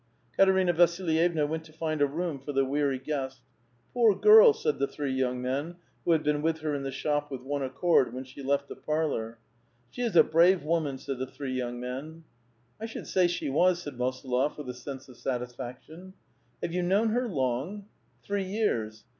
Katerina 0.35 0.73
Vasilyevna 0.73 1.45
went 1.45 1.63
to 1.65 1.71
find 1.71 2.01
a 2.01 2.07
room 2.07 2.39
for 2.39 2.53
the 2.53 2.65
weary. 2.65 2.97
guest." 2.97 3.41
Poor 3.93 4.15
girl!" 4.15 4.51
said 4.53 4.79
the 4.79 4.87
three 4.87 5.13
young 5.13 5.39
men, 5.43 5.75
who 6.05 6.11
had 6.13 6.23
been 6.23 6.41
with 6.41 6.61
her 6.61 6.73
in 6.73 6.81
the 6.81 6.89
shop, 6.89 7.29
with 7.29 7.43
one 7.43 7.61
accord, 7.61 8.11
when 8.11 8.23
she 8.23 8.41
left 8.41 8.67
the 8.67 8.75
parlor." 8.75 9.37
She 9.91 10.01
is 10.01 10.15
a 10.15 10.23
brave 10.23 10.63
woman!" 10.63 10.97
said 10.97 11.19
the 11.19 11.27
three 11.27 11.53
young 11.53 11.79
men. 11.79 11.93
A 11.93 11.97
VITAL 11.99 12.15
QUESTIOlf. 12.15 12.81
46^ 12.81 12.81
"I 12.81 12.85
should 12.87 13.07
say 13.09 13.27
she 13.27 13.49
was/' 13.49 13.83
said 13.83 13.97
Mosolof, 13.99 14.57
with 14.57 14.69
a 14.69 14.73
sense 14.73 15.07
of 15.07 15.17
satisf 15.17 15.59
action."" 15.59 16.13
Have 16.63 16.71
3'ou 16.71 16.83
known 16.83 17.09
her 17.09 17.27
long?" 17.29 17.85
Three 18.23 18.45
years." 18.45 19.03